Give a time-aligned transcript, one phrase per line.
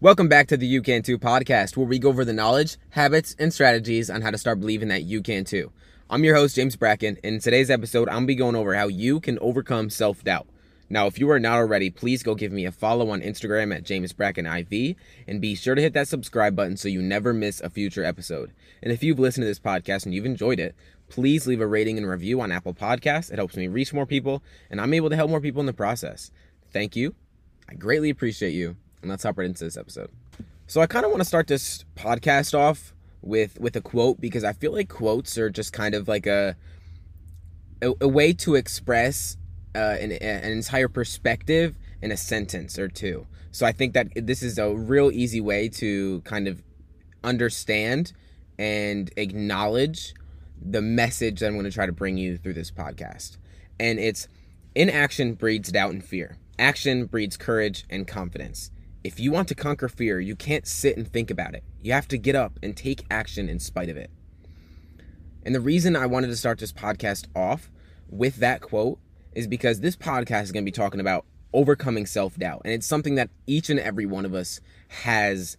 [0.00, 3.34] Welcome back to the You Can Too podcast, where we go over the knowledge, habits,
[3.36, 5.72] and strategies on how to start believing that you can too.
[6.08, 8.76] I'm your host, James Bracken, and in today's episode, I'm going to be going over
[8.76, 10.46] how you can overcome self doubt.
[10.88, 13.82] Now, if you are not already, please go give me a follow on Instagram at
[13.82, 14.94] James Bracken IV,
[15.26, 18.52] and be sure to hit that subscribe button so you never miss a future episode.
[18.82, 20.74] And if you've listened to this podcast and you've enjoyed it,
[21.08, 23.30] please leave a rating and review on Apple Podcasts.
[23.32, 25.72] It helps me reach more people, and I'm able to help more people in the
[25.72, 26.30] process.
[26.72, 27.14] Thank you.
[27.68, 30.10] I greatly appreciate you and let's hop right into this episode.
[30.66, 34.44] So I kind of want to start this podcast off with with a quote because
[34.44, 36.56] I feel like quotes are just kind of like a
[37.82, 39.36] a, a way to express
[39.74, 43.26] uh, an, an entire perspective in a sentence or two.
[43.50, 46.62] So I think that this is a real easy way to kind of
[47.24, 48.12] understand
[48.58, 50.14] and acknowledge
[50.60, 53.36] the message that I'm going to try to bring you through this podcast.
[53.78, 54.28] And it's
[54.74, 56.38] inaction breeds doubt and fear.
[56.58, 58.70] Action breeds courage and confidence.
[59.04, 61.62] If you want to conquer fear, you can't sit and think about it.
[61.80, 64.10] You have to get up and take action in spite of it.
[65.44, 67.70] And the reason I wanted to start this podcast off
[68.10, 68.98] with that quote
[69.34, 72.62] is because this podcast is going to be talking about overcoming self doubt.
[72.64, 75.56] And it's something that each and every one of us has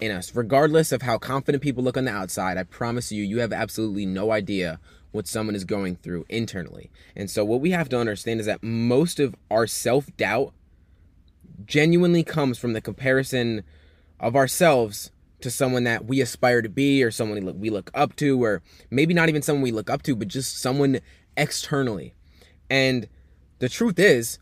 [0.00, 0.34] in us.
[0.34, 4.06] Regardless of how confident people look on the outside, I promise you, you have absolutely
[4.06, 4.80] no idea
[5.12, 6.90] what someone is going through internally.
[7.14, 10.52] And so, what we have to understand is that most of our self doubt
[11.64, 13.62] genuinely comes from the comparison
[14.18, 18.42] of ourselves to someone that we aspire to be or someone we look up to
[18.42, 21.00] or maybe not even someone we look up to but just someone
[21.36, 22.14] externally
[22.70, 23.08] and
[23.58, 24.38] the truth is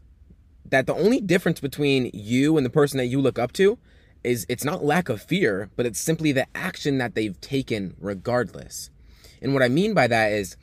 [0.65, 3.79] that the only difference between you and the person that you look up to
[4.23, 8.91] is it's not lack of fear but it's simply the action that they've taken regardless
[9.41, 10.57] and what i mean by that is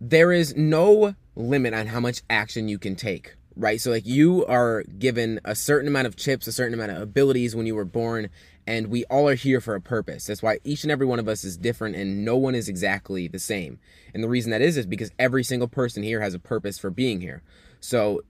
[0.00, 3.80] there is no limit on how much action you can take right?
[3.80, 7.54] So like you are given a certain amount of chips, a certain amount of abilities
[7.54, 8.30] when you were born,
[8.66, 10.26] and we all are here for a purpose.
[10.26, 13.28] That's why each and every one of us is different and no one is exactly
[13.28, 13.78] the same.
[14.14, 16.90] And the reason that is is because every single person here has a purpose for
[16.90, 17.42] being here.
[17.80, 18.22] So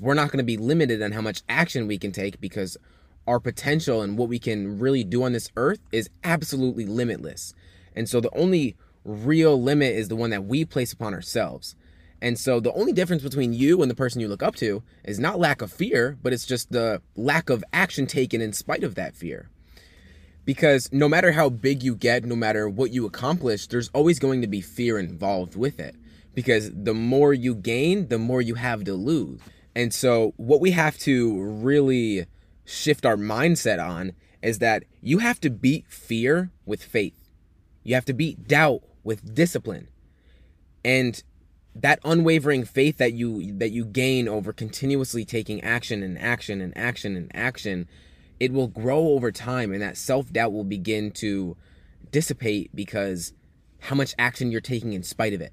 [0.00, 2.76] we're not going to be limited on how much action we can take because
[3.26, 7.54] our potential and what we can really do on this earth is absolutely limitless.
[7.94, 11.76] And so the only real limit is the one that we place upon ourselves.
[12.20, 15.18] And so the only difference between you and the person you look up to is
[15.18, 18.94] not lack of fear, but it's just the lack of action taken in spite of
[18.94, 19.50] that fear.
[20.44, 24.40] Because no matter how big you get, no matter what you accomplish, there's always going
[24.42, 25.96] to be fear involved with it.
[26.34, 29.40] Because the more you gain, the more you have to lose.
[29.76, 32.26] And so what we have to really
[32.64, 37.30] shift our mindset on is that you have to beat fear with faith.
[37.82, 39.88] You have to beat doubt with discipline.
[40.84, 41.22] And
[41.74, 46.76] that unwavering faith that you that you gain over continuously taking action and action and
[46.76, 47.88] action and action
[48.38, 51.56] it will grow over time and that self-doubt will begin to
[52.10, 53.32] dissipate because
[53.80, 55.52] how much action you're taking in spite of it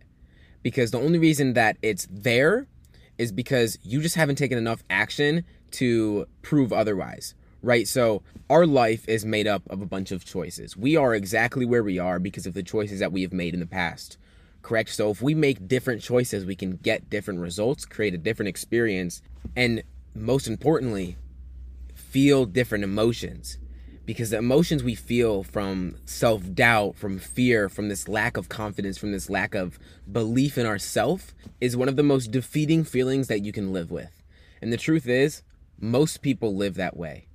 [0.62, 2.68] because the only reason that it's there
[3.18, 5.44] is because you just haven't taken enough action
[5.74, 7.88] to prove otherwise right?
[7.88, 10.76] So our life is made up of a bunch of choices.
[10.76, 13.60] We are exactly where we are because of the choices that we have made in
[13.60, 14.18] the past
[14.62, 14.90] correct?
[14.90, 19.22] So if we make different choices, we can get different results, create a different experience,
[19.56, 19.84] and
[20.14, 21.18] most importantly,
[21.94, 23.58] feel different emotions.
[24.06, 28.98] Because the emotions we feel from self doubt, from fear, from this lack of confidence,
[28.98, 29.80] from this lack of
[30.12, 34.24] belief in ourself is one of the most defeating feelings that you can live with.
[34.62, 35.44] And the truth is,
[35.82, 37.28] most people live that way.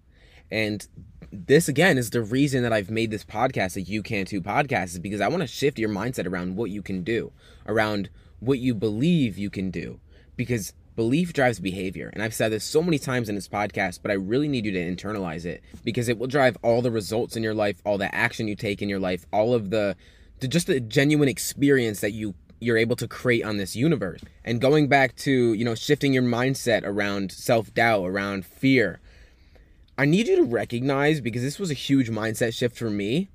[0.50, 0.86] And
[1.32, 4.86] this again is the reason that I've made this podcast a You Can Too podcast
[4.86, 7.32] is because I want to shift your mindset around what you can do,
[7.66, 8.08] around
[8.40, 10.00] what you believe you can do.
[10.36, 12.10] Because belief drives behavior.
[12.12, 14.72] And I've said this so many times in this podcast, but I really need you
[14.72, 18.12] to internalize it because it will drive all the results in your life, all the
[18.14, 19.96] action you take in your life, all of the,
[20.40, 24.20] the just the genuine experience that you you're able to create on this universe.
[24.44, 29.00] And going back to, you know, shifting your mindset around self-doubt, around fear,
[29.98, 33.28] I need you to recognize because this was a huge mindset shift for me.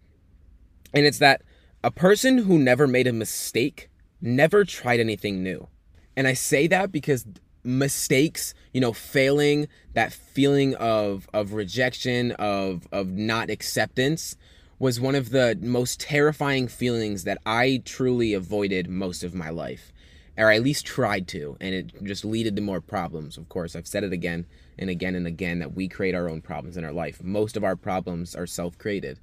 [0.94, 1.42] And it's that
[1.84, 3.90] a person who never made a mistake
[4.22, 5.68] never tried anything new.
[6.16, 7.26] And I say that because
[7.64, 14.36] mistakes, you know, failing, that feeling of of rejection, of of not acceptance
[14.82, 19.94] was one of the most terrifying feelings that I truly avoided most of my life.
[20.36, 23.38] Or at least tried to, and it just leaded to more problems.
[23.38, 24.48] Of course, I've said it again
[24.80, 27.22] and again and again that we create our own problems in our life.
[27.22, 29.20] Most of our problems are self created.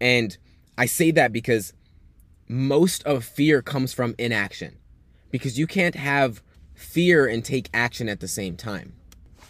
[0.00, 0.38] And
[0.78, 1.72] I say that because
[2.46, 4.76] most of fear comes from inaction.
[5.32, 6.42] Because you can't have
[6.74, 8.92] fear and take action at the same time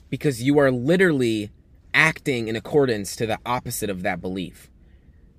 [0.09, 1.51] because you are literally
[1.93, 4.71] acting in accordance to the opposite of that belief.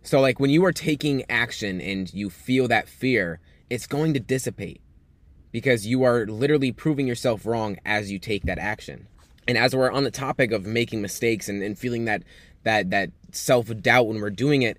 [0.04, 3.40] So, like when you are taking action and you feel that fear,
[3.70, 4.82] it's going to dissipate
[5.52, 9.08] because you are literally proving yourself wrong as you take that action.
[9.48, 12.24] And as we're on the topic of making mistakes and, and feeling that
[12.64, 14.78] that that self-doubt when we're doing it,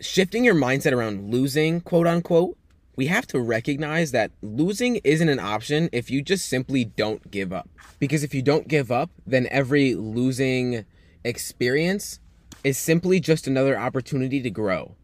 [0.00, 2.56] shifting your mindset around losing, quote unquote,
[2.94, 7.52] we have to recognize that losing isn't an option if you just simply don't give
[7.52, 7.68] up.
[7.98, 10.84] Because if you don't give up, then every losing
[11.24, 12.20] experience
[12.64, 14.96] is simply just another opportunity to grow.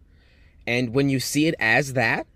[0.67, 2.27] And when you see it as that,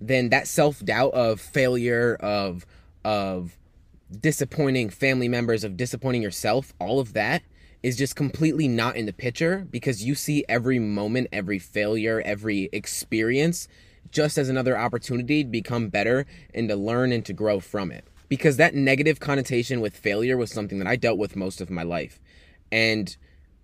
[0.00, 2.64] then that self-doubt of failure of
[3.04, 3.56] of
[4.20, 7.42] disappointing family members of disappointing yourself, all of that
[7.82, 12.68] is just completely not in the picture because you see every moment, every failure, every
[12.72, 13.68] experience
[14.10, 18.04] just as another opportunity to become better and to learn and to grow from it.
[18.28, 21.82] Because that negative connotation with failure was something that I dealt with most of my
[21.82, 22.20] life.
[22.72, 23.16] And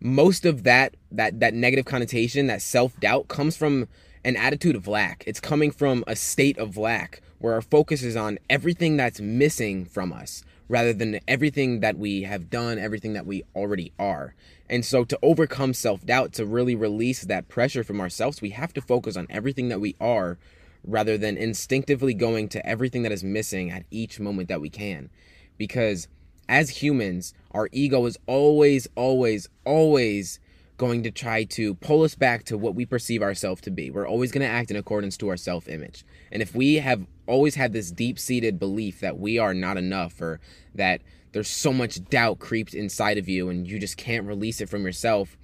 [0.05, 3.89] most of that that that negative connotation, that self-doubt comes from
[4.23, 5.25] an attitude of lack.
[5.27, 9.85] It's coming from a state of lack where our focus is on everything that's missing
[9.87, 14.35] from us rather than everything that we have done, everything that we already are.
[14.69, 18.75] And so, to overcome self doubt, to really release that pressure from ourselves, we have
[18.75, 20.39] to focus on everything that we are
[20.87, 25.09] rather than instinctively going to everything that is missing at each moment that we can.
[25.57, 26.09] Because
[26.49, 30.41] as humans, our ego is always, always, always
[30.77, 33.91] going to try to pull us back to what we perceive ourselves to be.
[33.91, 36.05] We're always going to act in accordance to our self image.
[36.33, 40.21] And if we have always had this deep seated belief that we are not enough
[40.21, 40.41] or
[40.75, 41.01] that
[41.33, 44.85] there's so much doubt creeped inside of you and you just can't release it from
[44.85, 45.37] yourself,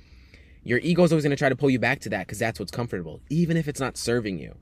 [0.63, 2.59] your ego is always going to try to pull you back to that because that's
[2.59, 4.57] what's comfortable, even if it's not serving you.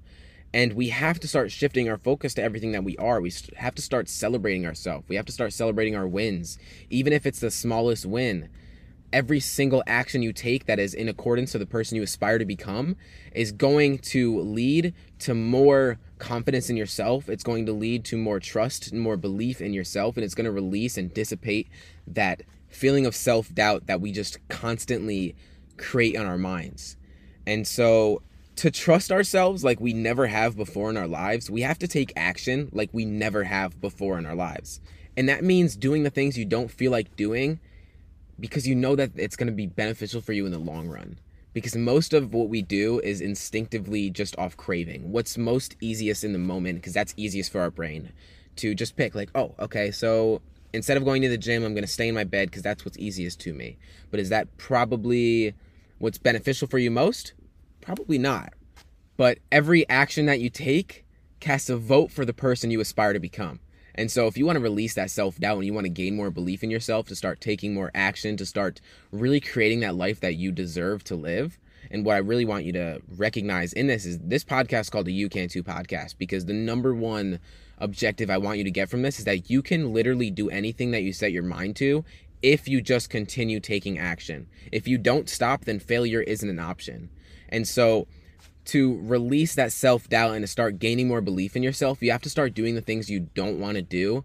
[0.54, 3.20] And we have to start shifting our focus to everything that we are.
[3.20, 5.08] We have to start celebrating ourselves.
[5.08, 6.58] We have to start celebrating our wins,
[6.88, 8.48] even if it's the smallest win
[9.12, 12.44] every single action you take that is in accordance to the person you aspire to
[12.44, 12.96] become
[13.32, 17.28] is going to lead to more confidence in yourself.
[17.28, 20.16] It's going to lead to more trust and more belief in yourself.
[20.16, 21.68] And it's going to release and dissipate
[22.06, 25.34] that feeling of self doubt that we just constantly
[25.76, 26.96] create on our minds.
[27.46, 28.22] And so,
[28.58, 32.12] to trust ourselves like we never have before in our lives, we have to take
[32.16, 34.80] action like we never have before in our lives.
[35.16, 37.60] And that means doing the things you don't feel like doing
[38.40, 41.20] because you know that it's going to be beneficial for you in the long run.
[41.54, 45.12] Because most of what we do is instinctively just off craving.
[45.12, 48.12] What's most easiest in the moment, because that's easiest for our brain
[48.56, 51.84] to just pick, like, oh, okay, so instead of going to the gym, I'm going
[51.84, 53.78] to stay in my bed because that's what's easiest to me.
[54.10, 55.54] But is that probably
[55.98, 57.34] what's beneficial for you most?
[57.80, 58.52] Probably not.
[59.16, 61.04] But every action that you take
[61.40, 63.60] casts a vote for the person you aspire to become.
[63.94, 66.14] And so, if you want to release that self doubt and you want to gain
[66.14, 68.80] more belief in yourself, to start taking more action, to start
[69.10, 71.58] really creating that life that you deserve to live,
[71.90, 75.06] and what I really want you to recognize in this is this podcast is called
[75.06, 77.40] the You Can Too podcast because the number one
[77.78, 80.90] objective I want you to get from this is that you can literally do anything
[80.92, 82.04] that you set your mind to
[82.42, 84.46] if you just continue taking action.
[84.70, 87.10] If you don't stop, then failure isn't an option.
[87.48, 88.06] And so,
[88.66, 92.22] to release that self doubt and to start gaining more belief in yourself, you have
[92.22, 94.24] to start doing the things you don't want to do,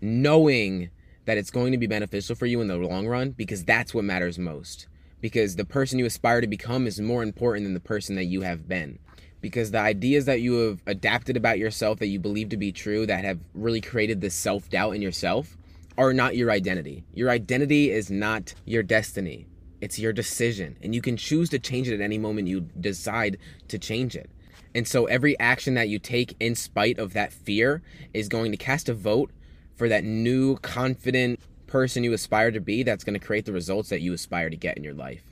[0.00, 0.90] knowing
[1.24, 4.04] that it's going to be beneficial for you in the long run because that's what
[4.04, 4.86] matters most.
[5.20, 8.40] Because the person you aspire to become is more important than the person that you
[8.42, 8.98] have been.
[9.40, 13.06] Because the ideas that you have adapted about yourself that you believe to be true,
[13.06, 15.56] that have really created this self doubt in yourself,
[15.98, 17.04] are not your identity.
[17.12, 19.46] Your identity is not your destiny.
[19.80, 23.38] It's your decision, and you can choose to change it at any moment you decide
[23.68, 24.30] to change it.
[24.74, 27.82] And so every action that you take in spite of that fear
[28.14, 29.30] is going to cast a vote
[29.74, 33.88] for that new, confident person you aspire to be that's going to create the results
[33.88, 35.22] that you aspire to get in your life.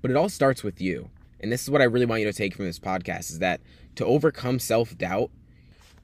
[0.00, 1.10] But it all starts with you.
[1.40, 3.60] And this is what I really want you to take from this podcast is that
[3.96, 5.30] to overcome self-doubt,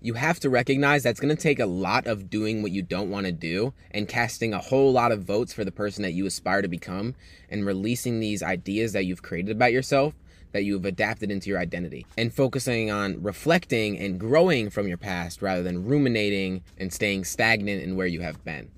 [0.00, 3.10] you have to recognize that's going to take a lot of doing what you don't
[3.10, 6.24] want to do and casting a whole lot of votes for the person that you
[6.26, 7.14] aspire to become
[7.50, 10.14] and releasing these ideas that you've created about yourself
[10.52, 15.42] that you've adapted into your identity and focusing on reflecting and growing from your past
[15.42, 18.70] rather than ruminating and staying stagnant in where you have been.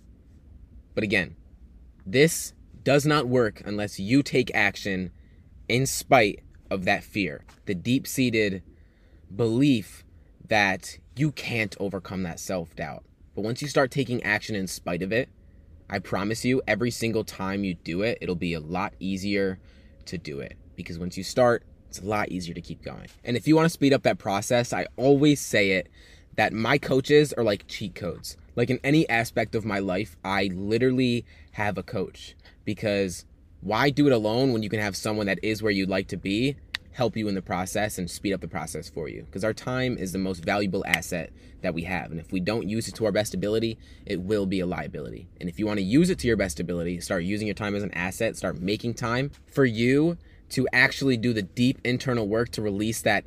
[0.94, 1.36] But again,
[2.04, 5.12] this does not work unless you take action
[5.68, 8.62] in spite of that fear, the deep seated
[9.34, 10.04] belief
[10.48, 13.04] that you can't overcome that self doubt.
[13.34, 15.28] But once you start taking action in spite of it,
[15.90, 19.58] I promise you, every single time you do it, it'll be a lot easier
[20.06, 20.56] to do it.
[20.76, 23.08] Because once you start, it's a lot easier to keep going.
[23.22, 25.90] And if you want to speed up that process, I always say it
[26.36, 28.38] that my coaches are like cheat codes.
[28.56, 32.34] Like in any aspect of my life, I literally have a coach
[32.64, 33.26] because
[33.60, 36.16] why do it alone when you can have someone that is where you'd like to
[36.16, 36.56] be
[36.92, 39.22] help you in the process and speed up the process for you?
[39.22, 41.30] Because our time is the most valuable asset
[41.62, 42.10] that we have.
[42.10, 45.28] And if we don't use it to our best ability, it will be a liability.
[45.40, 47.74] And if you want to use it to your best ability, start using your time
[47.74, 50.16] as an asset, start making time for you
[50.50, 53.24] to actually do the deep internal work to release that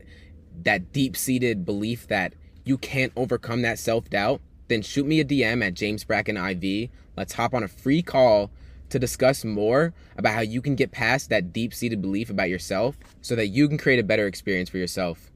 [0.64, 5.74] that deep-seated belief that you can't overcome that self-doubt, then shoot me a DM at
[5.74, 6.90] James Bracken IV.
[7.18, 8.52] Let's hop on a free call
[8.94, 13.36] to discuss more about how you can get past that deep-seated belief about yourself so
[13.36, 15.32] that you can create a better experience for yourself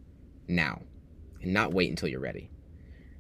[0.48, 0.82] now
[1.42, 2.50] and not wait until you're ready.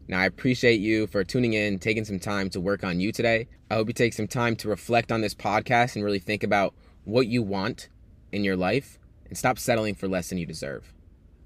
[0.07, 3.47] Now, I appreciate you for tuning in, taking some time to work on you today.
[3.69, 6.73] I hope you take some time to reflect on this podcast and really think about
[7.03, 7.89] what you want
[8.31, 10.93] in your life and stop settling for less than you deserve.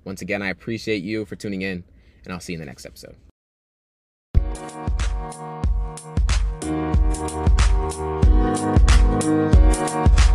[0.03, 1.83] Once again, I appreciate you for tuning in,
[2.23, 3.15] and I'll see you in the next episode.
[9.11, 10.30] Thank.